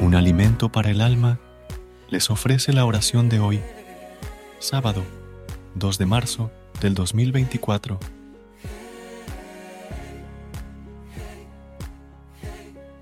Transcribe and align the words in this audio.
Un 0.00 0.14
alimento 0.14 0.72
para 0.72 0.90
el 0.90 1.02
alma 1.02 1.38
les 2.08 2.30
ofrece 2.30 2.72
la 2.72 2.86
oración 2.86 3.28
de 3.28 3.38
hoy, 3.38 3.60
sábado 4.58 5.04
2 5.74 5.98
de 5.98 6.06
marzo 6.06 6.50
del 6.80 6.94
2024. 6.94 8.00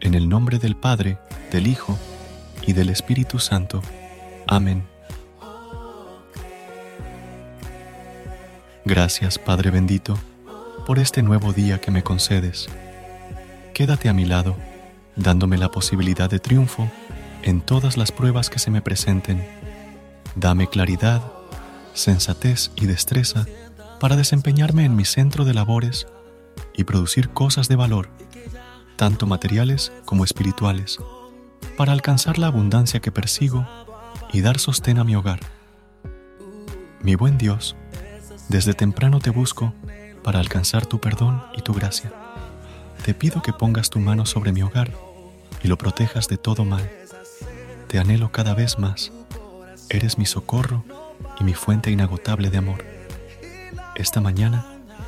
En 0.00 0.14
el 0.14 0.28
nombre 0.28 0.58
del 0.58 0.74
Padre, 0.74 1.18
del 1.52 1.68
Hijo 1.68 1.96
y 2.66 2.72
del 2.72 2.88
Espíritu 2.90 3.38
Santo. 3.38 3.80
Amén. 4.48 4.84
Gracias, 8.84 9.38
Padre 9.38 9.70
bendito, 9.70 10.18
por 10.84 10.98
este 10.98 11.22
nuevo 11.22 11.52
día 11.52 11.80
que 11.80 11.92
me 11.92 12.02
concedes. 12.02 12.68
Quédate 13.72 14.08
a 14.08 14.12
mi 14.12 14.24
lado 14.24 14.56
dándome 15.18 15.58
la 15.58 15.70
posibilidad 15.70 16.30
de 16.30 16.38
triunfo 16.38 16.88
en 17.42 17.60
todas 17.60 17.96
las 17.96 18.12
pruebas 18.12 18.48
que 18.50 18.58
se 18.58 18.70
me 18.70 18.80
presenten. 18.80 19.46
Dame 20.36 20.68
claridad, 20.68 21.22
sensatez 21.92 22.70
y 22.76 22.86
destreza 22.86 23.44
para 24.00 24.16
desempeñarme 24.16 24.84
en 24.84 24.94
mi 24.94 25.04
centro 25.04 25.44
de 25.44 25.54
labores 25.54 26.06
y 26.74 26.84
producir 26.84 27.30
cosas 27.30 27.68
de 27.68 27.76
valor, 27.76 28.08
tanto 28.96 29.26
materiales 29.26 29.92
como 30.04 30.24
espirituales, 30.24 30.98
para 31.76 31.92
alcanzar 31.92 32.38
la 32.38 32.46
abundancia 32.46 33.00
que 33.00 33.12
persigo 33.12 33.66
y 34.32 34.40
dar 34.40 34.58
sostén 34.58 34.98
a 34.98 35.04
mi 35.04 35.16
hogar. 35.16 35.40
Mi 37.02 37.16
buen 37.16 37.38
Dios, 37.38 37.76
desde 38.48 38.74
temprano 38.74 39.18
te 39.18 39.30
busco 39.30 39.74
para 40.22 40.38
alcanzar 40.38 40.86
tu 40.86 41.00
perdón 41.00 41.42
y 41.56 41.62
tu 41.62 41.74
gracia. 41.74 42.12
Te 43.04 43.14
pido 43.14 43.42
que 43.42 43.52
pongas 43.52 43.90
tu 43.90 44.00
mano 44.00 44.26
sobre 44.26 44.52
mi 44.52 44.62
hogar 44.62 45.07
y 45.62 45.68
lo 45.68 45.78
protejas 45.78 46.28
de 46.28 46.36
todo 46.36 46.64
mal. 46.64 46.88
Te 47.88 47.98
anhelo 47.98 48.32
cada 48.32 48.54
vez 48.54 48.78
más. 48.78 49.12
Eres 49.88 50.18
mi 50.18 50.26
socorro 50.26 50.84
y 51.40 51.44
mi 51.44 51.54
fuente 51.54 51.90
inagotable 51.90 52.50
de 52.50 52.58
amor. 52.58 52.84
Esta 53.94 54.20
mañana 54.20 54.66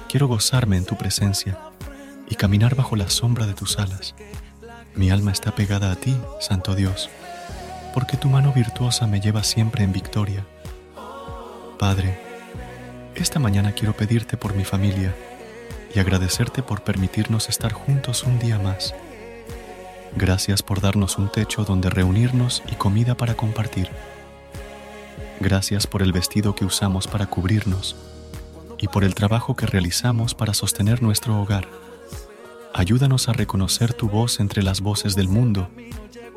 quiero 0.09 0.27
gozarme 0.27 0.77
en 0.77 0.85
tu 0.85 0.97
presencia 0.97 1.59
y 2.29 2.35
caminar 2.35 2.75
bajo 2.75 2.97
la 2.97 3.11
sombra 3.11 3.47
de 3.47 3.55
tus 3.55 3.79
alas. 3.79 4.15
Mi 4.95 5.11
alma 5.11 5.33
está 5.33 5.55
pegada 5.55 5.93
a 5.93 5.97
ti, 5.97 6.17
Santo 6.41 6.75
Dios, 6.75 7.11
porque 7.95 8.17
tu 8.17 8.29
mano 8.29 8.53
virtuosa 8.53 9.07
me 9.07 9.21
lleva 9.21 9.45
siempre 9.45 9.85
en 9.85 9.93
victoria. 9.93 10.45
Padre, 11.79 12.19
esta 13.15 13.39
mañana 13.39 13.73
quiero 13.73 13.93
pedirte 13.95 14.37
por 14.37 14.55
mi 14.55 14.65
familia 14.65 15.15
y 15.95 15.99
agradecerte 15.99 16.63
por 16.63 16.83
permitirnos 16.83 17.49
estar 17.49 17.73
juntos 17.73 18.25
un 18.25 18.39
día 18.39 18.59
más. 18.59 18.95
Gracias 20.17 20.63
por 20.63 20.81
darnos 20.81 21.19
un 21.19 21.31
techo 21.31 21.65
donde 21.65 21.89
reunirnos 21.89 22.63
y 22.71 22.75
comida 22.75 23.17
para 23.17 23.35
compartir. 23.35 23.89
Gracias 25.39 25.87
por 25.87 26.03
el 26.03 26.13
vestido 26.13 26.55
que 26.55 26.65
usamos 26.65 27.07
para 27.07 27.27
cubrirnos 27.27 27.97
y 28.79 28.89
por 28.89 29.05
el 29.05 29.15
trabajo 29.15 29.55
que 29.55 29.67
realizamos 29.67 30.35
para 30.35 30.53
sostener 30.53 31.03
nuestro 31.03 31.41
hogar. 31.41 31.69
Ayúdanos 32.75 33.29
a 33.29 33.33
reconocer 33.33 33.95
tu 33.95 34.09
voz 34.09 34.41
entre 34.41 34.63
las 34.63 34.81
voces 34.81 35.15
del 35.15 35.29
mundo 35.29 35.71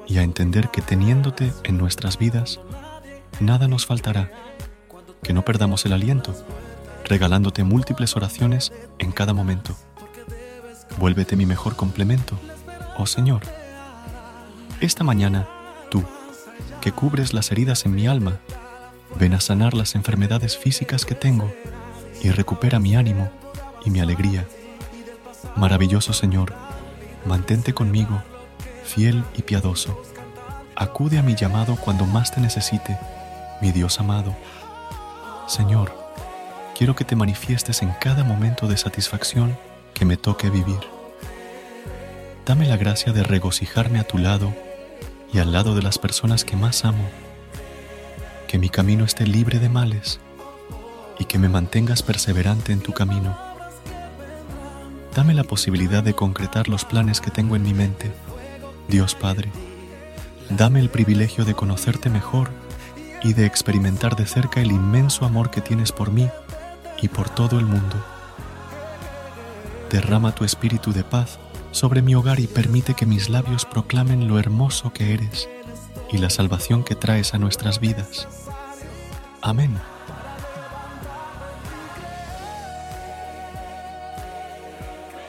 y 0.07 0.17
a 0.17 0.23
entender 0.23 0.69
que 0.69 0.81
teniéndote 0.81 1.51
en 1.63 1.77
nuestras 1.77 2.17
vidas, 2.17 2.59
nada 3.39 3.67
nos 3.67 3.85
faltará, 3.85 4.31
que 5.23 5.33
no 5.33 5.43
perdamos 5.43 5.85
el 5.85 5.93
aliento, 5.93 6.35
regalándote 7.05 7.63
múltiples 7.63 8.15
oraciones 8.15 8.71
en 8.99 9.11
cada 9.11 9.33
momento. 9.33 9.75
Vuélvete 10.97 11.35
mi 11.35 11.45
mejor 11.45 11.75
complemento, 11.75 12.37
oh 12.97 13.05
Señor. 13.05 13.41
Esta 14.83 15.05
mañana, 15.05 15.47
tú, 15.89 16.03
que 16.81 16.91
cubres 16.91 17.33
las 17.33 17.53
heridas 17.53 17.85
en 17.85 17.95
mi 17.95 18.05
alma, 18.05 18.41
ven 19.17 19.33
a 19.33 19.39
sanar 19.39 19.73
las 19.73 19.95
enfermedades 19.95 20.57
físicas 20.57 21.05
que 21.05 21.15
tengo 21.15 21.49
y 22.21 22.31
recupera 22.31 22.79
mi 22.79 22.93
ánimo 22.93 23.31
y 23.85 23.91
mi 23.91 24.01
alegría. 24.01 24.45
Maravilloso 25.55 26.11
Señor, 26.11 26.53
mantente 27.25 27.73
conmigo, 27.73 28.21
fiel 28.83 29.23
y 29.37 29.43
piadoso. 29.43 30.03
Acude 30.75 31.17
a 31.17 31.23
mi 31.23 31.33
llamado 31.33 31.77
cuando 31.77 32.05
más 32.05 32.33
te 32.33 32.41
necesite, 32.41 32.99
mi 33.61 33.71
Dios 33.71 34.01
amado. 34.01 34.35
Señor, 35.47 35.97
quiero 36.77 36.93
que 36.93 37.05
te 37.05 37.15
manifiestes 37.15 37.83
en 37.83 37.91
cada 38.01 38.25
momento 38.25 38.67
de 38.67 38.75
satisfacción 38.75 39.57
que 39.93 40.03
me 40.03 40.17
toque 40.17 40.49
vivir. 40.49 40.81
Dame 42.45 42.67
la 42.67 42.75
gracia 42.75 43.13
de 43.13 43.23
regocijarme 43.23 44.01
a 44.01 44.03
tu 44.03 44.17
lado 44.17 44.53
y 45.33 45.39
al 45.39 45.51
lado 45.51 45.75
de 45.75 45.81
las 45.81 45.97
personas 45.97 46.45
que 46.45 46.55
más 46.55 46.85
amo. 46.85 47.09
Que 48.47 48.59
mi 48.59 48.69
camino 48.69 49.03
esté 49.03 49.25
libre 49.25 49.59
de 49.59 49.67
males 49.67 50.19
y 51.17 51.25
que 51.25 51.39
me 51.39 51.49
mantengas 51.49 52.03
perseverante 52.03 52.71
en 52.71 52.81
tu 52.81 52.93
camino. 52.93 53.35
Dame 55.15 55.33
la 55.33 55.43
posibilidad 55.43 56.03
de 56.03 56.13
concretar 56.13 56.69
los 56.69 56.85
planes 56.85 57.19
que 57.19 57.31
tengo 57.31 57.55
en 57.55 57.63
mi 57.63 57.73
mente, 57.73 58.11
Dios 58.87 59.15
Padre. 59.15 59.51
Dame 60.49 60.79
el 60.79 60.89
privilegio 60.89 61.45
de 61.45 61.55
conocerte 61.55 62.09
mejor 62.09 62.49
y 63.23 63.33
de 63.33 63.45
experimentar 63.45 64.15
de 64.15 64.25
cerca 64.25 64.61
el 64.61 64.71
inmenso 64.71 65.25
amor 65.25 65.49
que 65.49 65.61
tienes 65.61 65.91
por 65.91 66.11
mí 66.11 66.29
y 67.01 67.07
por 67.07 67.29
todo 67.29 67.59
el 67.59 67.65
mundo. 67.65 67.95
Derrama 69.89 70.33
tu 70.33 70.43
espíritu 70.43 70.91
de 70.93 71.03
paz 71.03 71.39
sobre 71.73 72.03
mi 72.03 72.13
hogar 72.13 72.39
y 72.39 72.47
permite 72.47 72.93
que 72.93 73.05
mis 73.05 73.29
labios 73.29 73.65
proclamen 73.65 74.27
lo 74.27 74.39
hermoso 74.39 74.93
que 74.93 75.13
eres 75.13 75.49
y 76.11 76.19
la 76.19 76.29
salvación 76.29 76.83
que 76.83 76.95
traes 76.95 77.33
a 77.33 77.39
nuestras 77.39 77.79
vidas. 77.79 78.27
Amén. 79.41 79.75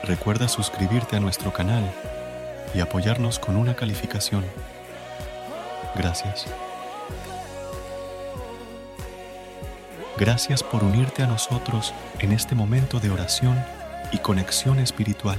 Recuerda 0.04 0.48
suscribirte 0.48 1.16
a 1.16 1.20
nuestro 1.20 1.50
canal 1.50 1.90
y 2.74 2.80
apoyarnos 2.80 3.38
con 3.38 3.56
una 3.56 3.74
calificación. 3.74 4.44
Gracias. 5.96 6.46
Gracias 10.18 10.62
por 10.62 10.84
unirte 10.84 11.22
a 11.22 11.26
nosotros 11.26 11.94
en 12.18 12.32
este 12.32 12.54
momento 12.54 13.00
de 13.00 13.10
oración 13.10 13.64
y 14.12 14.18
conexión 14.18 14.78
espiritual. 14.78 15.38